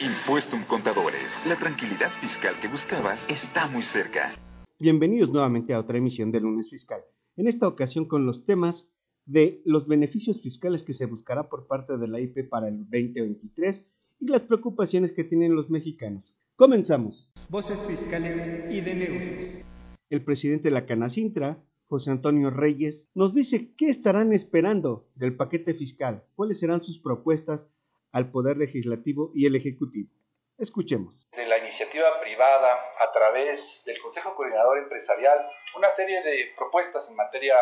[0.00, 1.30] Impuestum Contadores.
[1.46, 4.34] La tranquilidad fiscal que buscabas está muy cerca.
[4.80, 6.98] Bienvenidos nuevamente a otra emisión de Lunes Fiscal.
[7.36, 8.90] En esta ocasión con los temas
[9.24, 13.84] de los beneficios fiscales que se buscará por parte de la IP para el 2023
[14.18, 16.34] y las preocupaciones que tienen los mexicanos.
[16.56, 17.30] Comenzamos.
[17.48, 19.64] Voces fiscales y de negocios.
[20.10, 25.72] El presidente de la Canacintra, José Antonio Reyes, nos dice qué estarán esperando del paquete
[25.72, 27.68] fiscal, cuáles serán sus propuestas
[28.14, 30.08] al Poder Legislativo y el Ejecutivo.
[30.56, 31.14] Escuchemos.
[31.32, 37.16] De la iniciativa privada a través del Consejo Coordinador Empresarial, una serie de propuestas en
[37.16, 37.56] materia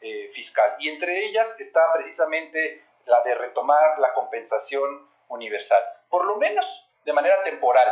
[0.00, 6.36] eh, fiscal y entre ellas está precisamente la de retomar la compensación universal, por lo
[6.36, 6.64] menos
[7.04, 7.88] de manera temporal,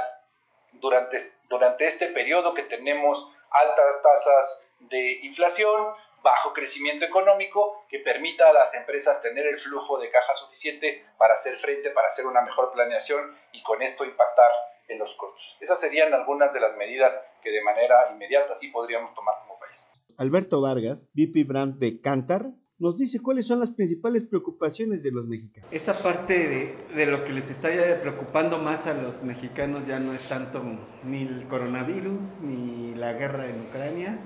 [0.73, 5.93] durante, durante este periodo que tenemos altas tasas de inflación,
[6.27, 11.35] bajo crecimiento económico que permita a las empresas tener el flujo de caja suficiente para
[11.35, 14.51] hacer frente, para hacer una mejor planeación y con esto impactar
[14.89, 15.57] en los costos.
[15.61, 19.79] Esas serían algunas de las medidas que de manera inmediata sí podríamos tomar como país.
[20.19, 22.43] Alberto Vargas, VP Brand de Cantar,
[22.81, 25.71] nos dice cuáles son las principales preocupaciones de los mexicanos.
[25.73, 27.69] Esa parte de, de, lo que les está
[28.01, 30.61] preocupando más a los mexicanos ya no es tanto
[31.05, 34.19] ni el coronavirus ni la guerra en Ucrania,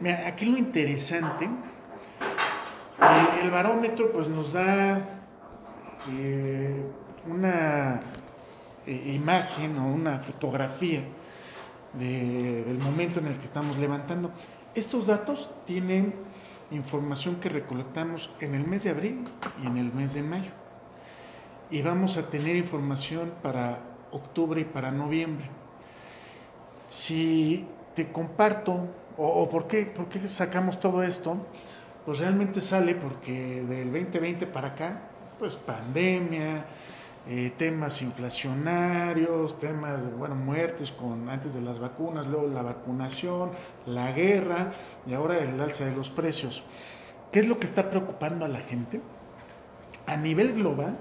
[0.00, 5.20] Mira, aquí lo interesante, eh, el barómetro pues nos da
[6.10, 6.84] eh,
[7.28, 8.00] una
[8.86, 11.04] eh, imagen o una fotografía
[11.92, 14.32] de, del momento en el que estamos levantando.
[14.74, 16.12] Estos datos tienen
[16.72, 19.24] información que recolectamos en el mes de abril
[19.62, 20.50] y en el mes de mayo.
[21.70, 23.78] Y vamos a tener información para
[24.10, 25.48] octubre y para noviembre.
[26.90, 27.64] Si
[27.94, 31.36] te comparto ¿O, por, qué, por qué sacamos todo esto?
[32.04, 35.02] Pues realmente sale porque del 2020 para acá,
[35.38, 36.64] pues pandemia,
[37.28, 43.52] eh, temas inflacionarios, temas de bueno, muertes con antes de las vacunas, luego la vacunación,
[43.86, 44.72] la guerra
[45.06, 46.64] y ahora el alza de los precios.
[47.30, 49.00] ¿Qué es lo que está preocupando a la gente?
[50.06, 50.98] A nivel global,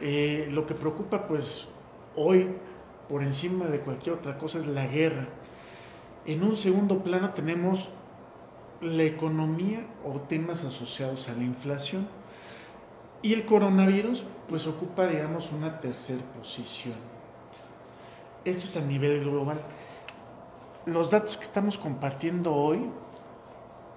[0.00, 1.66] eh, lo que preocupa pues
[2.14, 2.48] hoy
[3.08, 5.26] por encima de cualquier otra cosa es la guerra
[6.26, 7.88] en un segundo plano tenemos
[8.80, 12.08] la economía o temas asociados a la inflación.
[13.22, 16.96] Y el coronavirus pues ocupa digamos una tercera posición.
[18.44, 19.60] Esto es a nivel global.
[20.84, 22.90] Los datos que estamos compartiendo hoy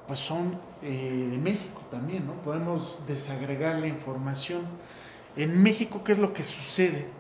[0.08, 2.34] pues son eh, de México también, ¿no?
[2.42, 4.64] Podemos desagregar la información.
[5.36, 7.19] En México, ¿qué es lo que sucede?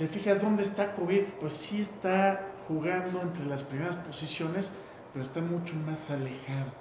[0.00, 4.72] Te fijas dónde está COVID, pues sí está jugando entre las primeras posiciones,
[5.12, 6.72] pero está mucho más alejado.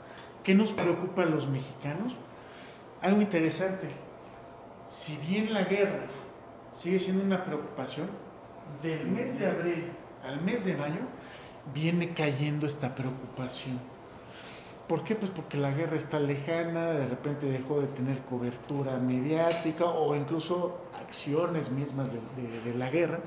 [0.42, 2.16] ¿Qué nos preocupa a los mexicanos?
[3.02, 3.90] Algo interesante,
[4.88, 6.06] si bien la guerra
[6.82, 8.08] sigue siendo una preocupación,
[8.82, 9.92] del mes de abril
[10.24, 11.02] al mes de mayo
[11.74, 13.82] viene cayendo esta preocupación.
[14.88, 15.16] ¿Por qué?
[15.16, 20.89] Pues porque la guerra está lejana, de repente dejó de tener cobertura mediática o incluso
[21.10, 23.20] acciones mismas de, la guerra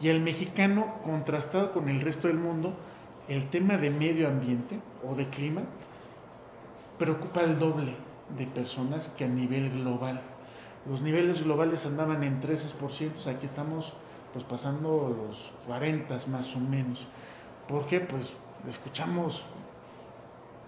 [0.00, 2.74] y el mexicano, contrastado con el resto del mundo,
[3.28, 5.62] el tema de medio ambiente o de clima
[6.98, 7.94] preocupa el doble
[8.36, 10.20] de personas que a nivel global.
[10.88, 13.92] Los niveles globales andaban en 13%, aquí estamos
[14.32, 17.06] pues pasando los 40 más o menos.
[17.68, 18.00] ¿Por qué?
[18.00, 18.28] Pues
[18.68, 19.40] escuchamos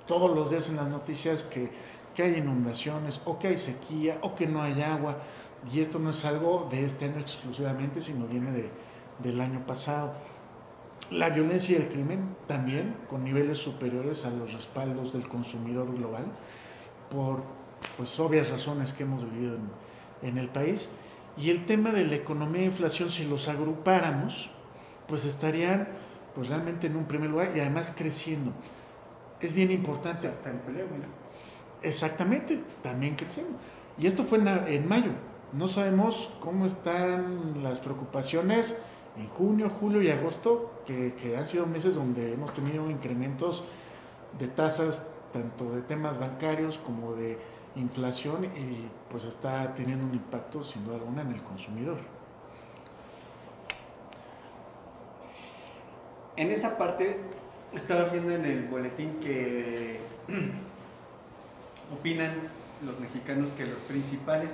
[0.07, 1.71] todos los días en las noticias que,
[2.15, 5.19] que hay inundaciones, o que hay sequía, o que no hay agua,
[5.71, 8.71] y esto no es algo de este año exclusivamente, sino viene de,
[9.19, 10.15] del año pasado.
[11.11, 16.27] La violencia y el crimen también con niveles superiores a los respaldos del consumidor global
[17.11, 17.43] por
[17.97, 19.57] pues obvias razones que hemos vivido
[20.23, 20.91] en, el país.
[21.37, 24.51] Y el tema de la economía e inflación, si los agrupáramos,
[25.07, 25.89] pues estarían
[26.35, 28.53] pues realmente en un primer lugar y además creciendo.
[29.41, 30.29] Es bien importante.
[30.29, 30.87] Hasta empleo,
[31.83, 33.59] Exactamente, también creciendo.
[33.99, 35.13] Y esto fue en, en mayo.
[35.53, 38.77] No sabemos cómo están las preocupaciones
[39.17, 43.65] en junio, julio y agosto, que, han sido meses donde hemos tenido incrementos
[44.39, 45.03] de tasas
[45.33, 47.39] tanto de temas bancarios como de
[47.77, 51.99] inflación y pues está teniendo un impacto sin duda alguna en el consumidor.
[56.37, 57.21] En esa parte
[57.75, 60.01] estaba viendo en el boletín que
[61.99, 62.35] opinan
[62.85, 64.51] los mexicanos que los principales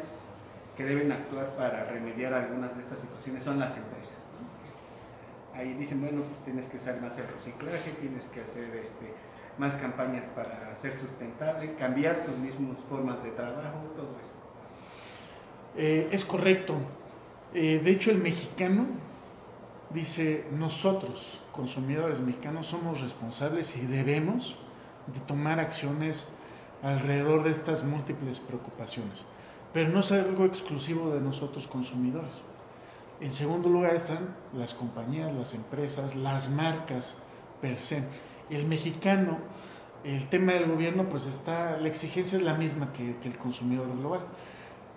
[0.76, 4.16] que deben actuar para remediar algunas de estas situaciones son las empresas.
[5.54, 9.14] Ahí dicen, bueno, pues tienes que usar más el reciclaje, tienes que hacer este,
[9.58, 14.32] más campañas para ser sustentable, cambiar tus mismas formas de trabajo, todo eso.
[15.76, 16.76] Eh, es correcto.
[17.52, 18.86] Eh, de hecho, el mexicano
[19.90, 24.56] dice, nosotros, consumidores mexicanos, somos responsables y debemos
[25.06, 26.26] de tomar acciones
[26.82, 29.22] alrededor de estas múltiples preocupaciones.
[29.72, 32.32] Pero no es algo exclusivo de nosotros consumidores.
[33.20, 37.14] En segundo lugar están las compañías, las empresas, las marcas
[37.60, 38.02] per se.
[38.50, 39.38] El mexicano,
[40.04, 44.22] el tema del gobierno, pues está, la exigencia es la misma que, el consumidor global.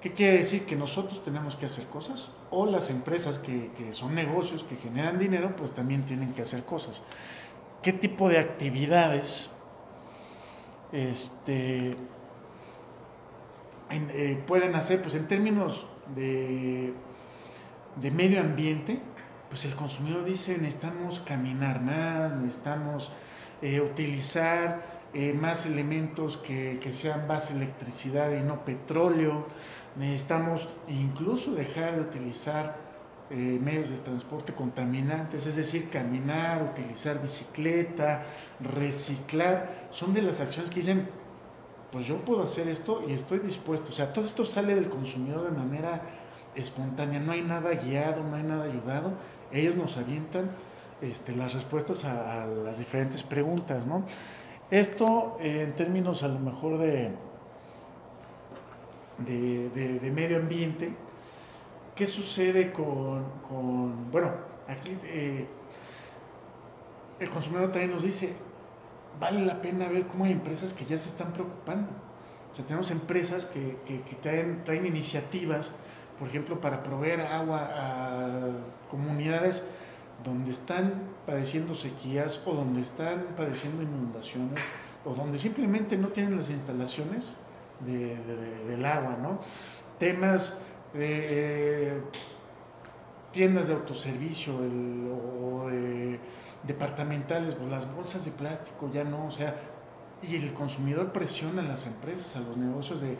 [0.01, 0.65] ¿Qué quiere decir?
[0.65, 5.19] Que nosotros tenemos que hacer cosas o las empresas que, que, son negocios que generan
[5.19, 7.01] dinero, pues también tienen que hacer cosas.
[7.81, 9.49] ¿Qué tipo de actividades
[10.91, 11.95] este,
[13.89, 15.01] eh, pueden hacer?
[15.01, 15.85] Pues en términos
[16.15, 16.93] de,
[17.97, 18.99] de medio ambiente,
[19.49, 23.11] pues el consumidor dice necesitamos caminar más, necesitamos
[23.61, 29.47] eh, utilizar eh, más elementos que, que, sean base electricidad y no petróleo,
[29.95, 32.85] necesitamos incluso dejar de utilizar
[33.27, 38.23] medios de transporte contaminantes, es decir, caminar, utilizar bicicleta,
[38.59, 41.09] reciclar, son de las acciones que dicen,
[41.91, 45.49] pues yo puedo hacer esto y estoy dispuesto, o sea, todo esto sale del consumidor
[45.49, 46.01] de manera
[46.55, 49.13] espontánea, no hay nada guiado, no hay nada ayudado,
[49.51, 50.51] ellos nos avientan
[51.01, 54.05] este, las respuestas a, las diferentes preguntas, ¿no?
[54.71, 57.11] Esto eh, en términos a lo mejor de,
[59.19, 60.91] de, medio ambiente,
[61.95, 64.31] ¿qué sucede con, bueno,
[64.67, 65.47] aquí eh,
[67.19, 68.35] el consumidor también nos dice,
[69.19, 71.89] vale la pena ver cómo hay empresas que ya se están preocupando.
[72.51, 75.69] O sea, tenemos empresas que, que, traen, traen iniciativas,
[76.17, 78.51] por ejemplo, para proveer agua a
[78.89, 79.61] comunidades
[80.23, 84.63] donde están padeciendo sequías o donde están padeciendo inundaciones
[85.03, 87.35] o donde simplemente no tienen las instalaciones
[87.81, 89.39] del agua, ¿no?
[89.99, 90.53] Temas
[90.93, 92.01] de
[93.31, 95.69] tiendas de autoservicio o
[96.67, 99.55] departamentales, pues las bolsas de plástico ya no, o sea,
[100.21, 103.17] y el consumidor presiona a las empresas, a los negocios de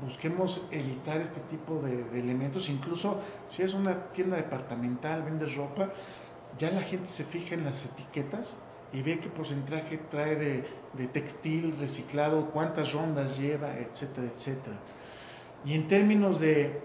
[0.00, 5.92] busquemos evitar este tipo de, elementos, incluso si es una tienda departamental, vendes ropa,
[6.58, 8.56] ya la gente se fija en las etiquetas
[8.92, 14.76] y ve qué porcentaje trae de, textil reciclado, cuántas rondas lleva, etcétera, etcétera.
[15.64, 16.82] Y en términos de,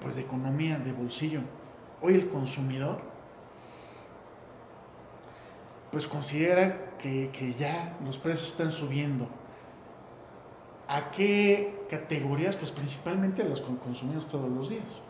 [0.00, 1.40] pues de economía, de bolsillo,
[2.00, 3.02] hoy el consumidor
[5.92, 9.28] pues considera que, que ya los precios están subiendo
[10.92, 12.54] ¿A qué categorías?
[12.56, 15.00] Pues principalmente los que consumimos todos los días.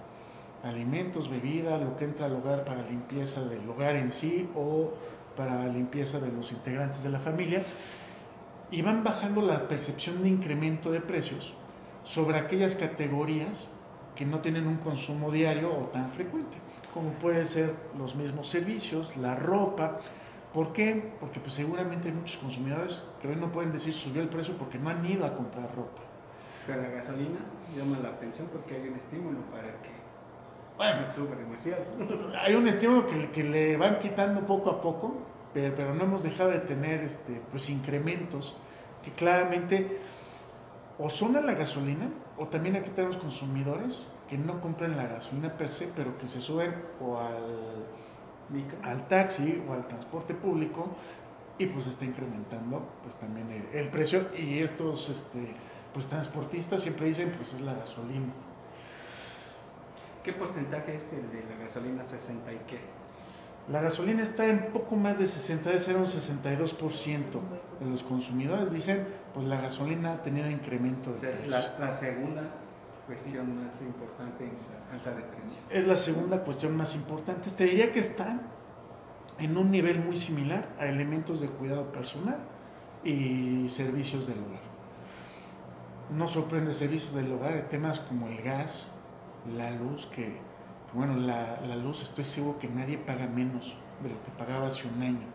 [0.62, 4.92] Alimentos, bebida, lo que entra al hogar para limpieza del hogar en sí o
[5.36, 7.64] para limpieza de los integrantes de la familia.
[8.70, 11.52] Y van bajando la percepción de incremento de precios
[12.04, 13.68] sobre aquellas categorías
[14.14, 16.56] que no tienen un consumo diario o tan frecuente,
[16.94, 19.98] como pueden ser los mismos servicios, la ropa,
[20.52, 21.12] ¿Por qué?
[21.18, 24.78] Porque pues seguramente hay muchos consumidores que hoy no pueden decir subió el precio porque
[24.78, 26.02] no han ido a comprar ropa.
[26.66, 27.38] Pero la gasolina
[27.74, 30.02] llama la atención porque hay un estímulo para que
[30.76, 31.84] bueno, suba demasiado.
[32.40, 35.18] Hay un estímulo que, que, le van quitando poco a poco,
[35.52, 38.56] pero, pero, no hemos dejado de tener este, pues incrementos
[39.04, 40.00] que claramente
[40.98, 45.56] o son a la gasolina o también aquí tenemos consumidores que no compran la gasolina
[45.56, 47.86] per se, pero que se suben o al
[48.82, 50.96] al taxi o al transporte público
[51.58, 55.54] y pues está incrementando pues también el, precio y estos este,
[55.92, 58.32] pues transportistas siempre dicen pues es la gasolina.
[60.24, 62.80] ¿Qué porcentaje es el de la gasolina 60 y qué?
[63.68, 67.40] La gasolina está en poco más de 60, debe ser un 62%
[67.80, 72.61] de los consumidores dicen pues la gasolina ha tenido incremento de o la, la segunda
[73.06, 75.58] cuestión más importante en la alza de precios.
[75.70, 77.50] Es la segunda cuestión más importante.
[77.50, 78.40] Te diría que está
[79.38, 82.38] en un nivel muy similar a elementos de cuidado personal
[83.04, 84.62] y servicios del hogar.
[86.10, 88.86] No sorprende servicios del hogar, temas como el gas,
[89.56, 90.36] la luz, que,
[90.92, 93.64] bueno, la, la luz estoy seguro que nadie paga menos
[94.02, 95.26] de lo que pagaba hace un año.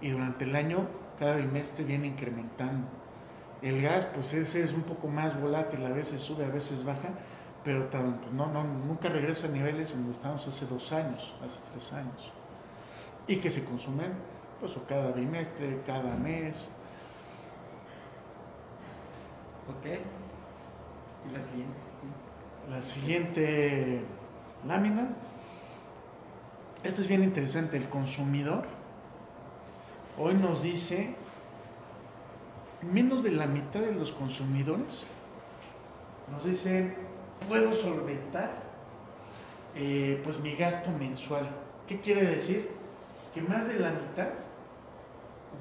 [0.00, 0.88] Y durante el año,
[1.18, 2.88] cada bimestre viene incrementando.
[3.62, 7.10] El gas, pues ese es un poco más volátil, a veces sube, a veces baja,
[7.62, 11.34] pero tan- pues, no, no, nunca regresa a niveles en donde estábamos hace dos años,
[11.44, 12.32] hace tres años.
[13.28, 14.14] Y que se consumen,
[14.58, 16.56] pues, o cada bimestre, cada mes.
[19.68, 19.86] Ok.
[21.28, 21.76] Y la siguiente.
[22.68, 24.02] La siguiente
[24.66, 25.10] lámina.
[26.82, 27.76] Esto es bien interesante.
[27.76, 28.64] El consumidor
[30.18, 31.14] hoy nos dice,
[32.82, 35.06] menos de la mitad de los consumidores
[36.30, 36.94] nos dicen,
[37.48, 38.62] puedo solventar
[39.74, 41.48] eh, pues mi gasto mensual.
[41.86, 42.70] ¿Qué quiere decir?
[43.34, 44.28] Que más de la mitad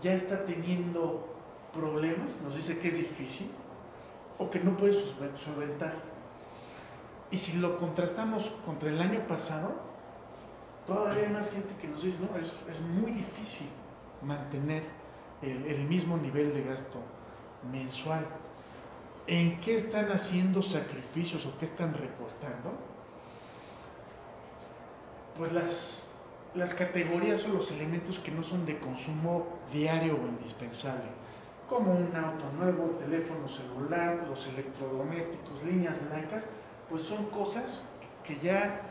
[0.02, 1.28] ya está teniendo
[1.74, 3.52] problemas, nos dice que es difícil
[4.38, 5.96] o que no puede solve- solventar.
[7.32, 9.74] Y si lo contrastamos contra el año pasado,
[10.86, 13.68] todavía hay más gente que nos dice, no, es, es muy difícil
[14.22, 14.84] mantener
[15.42, 17.00] el, mismo nivel de gasto
[17.72, 18.26] mensual.
[19.28, 22.74] ¿En qué están haciendo sacrificios o qué están recortando?
[25.38, 26.04] Pues las,
[26.56, 31.06] las categorías o los elementos que no son de consumo diario o indispensable,
[31.70, 36.44] como un auto nuevo, teléfono celular, los electrodomésticos, líneas blancas,
[36.90, 37.84] pues son cosas
[38.26, 38.82] que ya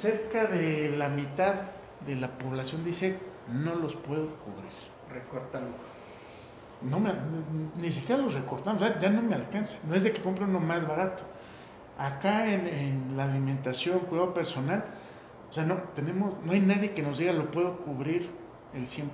[0.00, 1.54] cerca de la mitad
[2.06, 3.18] de la población dice
[3.48, 4.99] no los puedo cubrir.
[5.12, 5.68] Recortan.
[6.82, 7.12] No me,
[7.76, 9.74] ni, siquiera los recortamos, ya, ya no me alcanza.
[9.86, 11.24] No es de que compre uno más barato.
[11.98, 14.84] Acá en, en la alimentación, cuidado personal,
[15.50, 18.30] o sea, no, tenemos, no hay nadie que nos diga lo puedo cubrir
[18.72, 19.10] el 100%.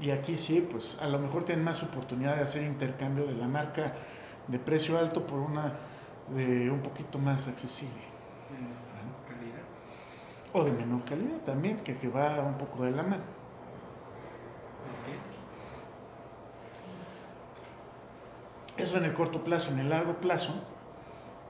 [0.00, 3.48] Y aquí sí, pues a lo mejor tienen más oportunidad de hacer intercambio de la
[3.48, 3.94] marca
[4.48, 5.78] de precio alto por una
[6.28, 8.02] de un poquito más accesible.
[9.26, 9.62] Calidad.
[10.52, 13.41] O de menor calidad también, que, que va un poco de la mano.
[18.76, 20.52] Eso en el corto plazo, en el largo plazo,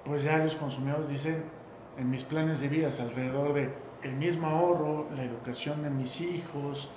[0.05, 1.45] pues ya los consumidores dicen,
[1.97, 6.91] en mis planes de vida alrededor de el mismo ahorro, la educación de mis hijos,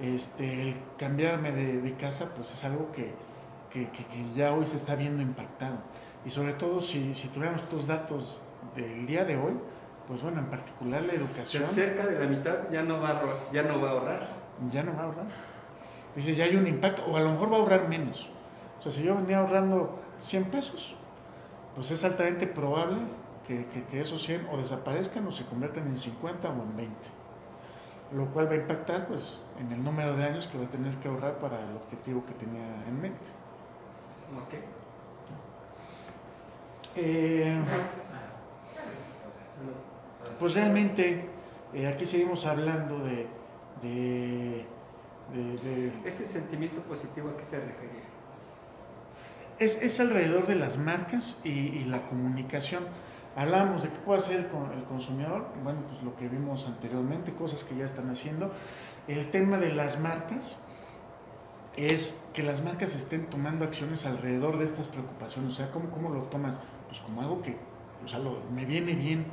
[0.00, 3.12] este, el cambiarme de, de casa, pues es algo que,
[3.70, 5.78] que- que- que ya hoy se está viendo impactado.
[6.24, 8.40] Y sobre todo si, si tuviéramos estos datos
[8.76, 9.54] del día de hoy,
[10.06, 13.62] pues bueno, en particular la educación Cerca de la mitad ya no va a, ya
[13.64, 14.28] no va a ahorrar.
[14.70, 15.26] ya no va a ahorrar.
[16.18, 18.28] Dice, ya hay un impacto, o a lo mejor va a ahorrar menos.
[18.80, 20.96] O sea, si yo venía ahorrando 100 pesos,
[21.76, 22.96] pues es altamente probable
[23.46, 26.94] que, que- que esos 100 o desaparezcan o se conviertan en 50 o en 20.
[28.14, 30.94] Lo cual va a impactar pues en el número de años que va a tener
[30.96, 33.26] que ahorrar para el objetivo que tenía en mente.
[34.44, 34.54] Ok.
[36.96, 37.60] Eh,
[40.38, 41.30] pues realmente
[41.74, 43.28] eh, aquí seguimos hablando de,
[43.82, 44.66] de,
[45.32, 48.02] de- de- Ese sentimiento positivo a qué se refería.
[49.58, 52.84] Es, es alrededor de las marcas y, y la comunicación.
[53.36, 57.32] Hablábamos de qué puede hacer el, con- el consumidor, bueno, pues lo que vimos anteriormente,
[57.34, 58.52] cosas que ya están haciendo.
[59.06, 60.56] El tema de las marcas
[61.76, 65.52] es que las marcas estén tomando acciones alrededor de estas preocupaciones.
[65.52, 66.56] O sea, ¿cómo, cómo lo tomas?
[66.88, 67.56] Pues como algo que
[68.04, 69.26] o sea, lo- me viene bien.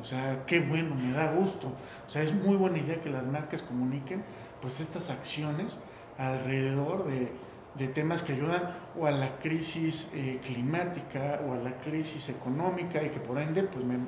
[0.00, 1.68] O sea, qué bueno, me da gusto.
[2.06, 4.24] O sea, es muy buena idea que las marcas comuniquen
[4.64, 5.78] pues estas acciones
[6.16, 7.30] alrededor de,
[7.74, 8.62] de temas que ayudan
[8.98, 13.64] o a la crisis eh, climática o a la crisis económica y que por ende
[13.64, 13.98] pues me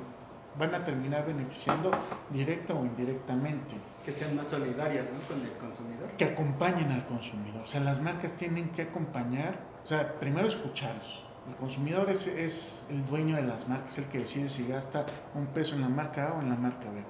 [0.57, 1.91] van a terminar beneficiando
[2.31, 5.19] directa o indirectamente Que sean más solidarias ¿no?
[5.27, 6.09] con el consumidor.
[6.17, 7.61] que acompañen al consumidor.
[7.61, 11.23] O sea, las marcas tienen que acompañar, o sea, primero escucharlos.
[11.47, 15.45] El consumidor es, es el dueño de las marcas, el que decide si gasta un
[15.47, 17.03] peso en la marca A o en la marca B.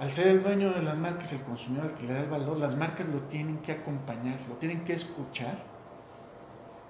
[0.00, 2.56] Al ser el dueño de las marcas, el consumidor el que le da el valor,
[2.56, 5.58] las marcas lo tienen que acompañar, lo tienen que escuchar,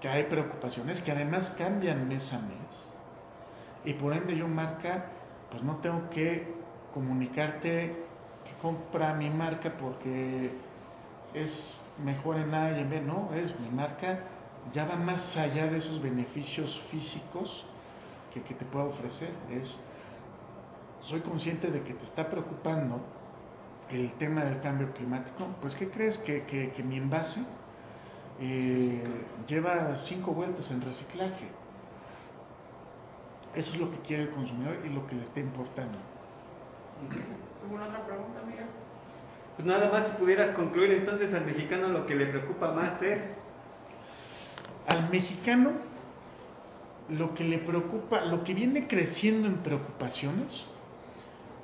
[0.00, 2.88] que hay preocupaciones que además cambian mes a mes.
[3.84, 5.06] Y por ende yo marca,
[5.50, 6.54] pues no tengo que
[6.94, 7.96] comunicarte
[8.44, 10.52] que compra mi marca porque
[11.34, 14.20] es mejor en A y en B, no, es mi marca
[14.72, 17.64] ya va más allá de esos beneficios físicos
[18.32, 19.78] que, que te puedo ofrecer, es
[21.10, 23.00] soy consciente de que te está preocupando
[23.90, 26.16] el tema del cambio climático, pues ¿qué crees?
[26.18, 27.40] Que, que- que mi envase
[28.40, 29.02] eh,
[29.48, 31.48] lleva cinco vueltas en reciclaje.
[33.54, 35.98] Eso es lo que quiere el consumidor y lo que le está importando.
[37.64, 38.66] ¿Alguna otra pregunta, Miguel?
[39.56, 43.20] Pues nada más si pudieras concluir entonces al mexicano lo que le preocupa más es
[44.86, 45.72] Al mexicano
[47.08, 50.64] lo que le preocupa, lo que viene creciendo en preocupaciones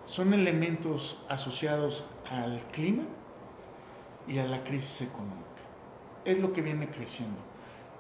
[0.07, 3.05] son elementos asociados al clima
[4.27, 5.45] y a la crisis económica.
[6.25, 7.39] es lo que viene creciendo.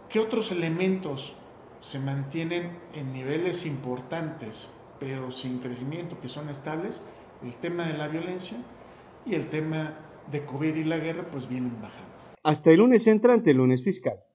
[0.08, 1.32] ¿Qué otros elementos
[1.80, 7.00] se mantienen en niveles importantes, pero sin crecimiento, que son estables?
[7.44, 8.58] El tema de la violencia
[9.24, 9.94] y el tema
[10.30, 12.12] de COVID y la guerra, pues vienen bajando.
[12.42, 14.25] Hasta el lunes entrante, lunes fiscal.